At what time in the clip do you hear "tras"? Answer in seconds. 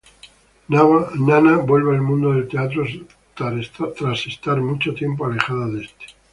3.35-4.25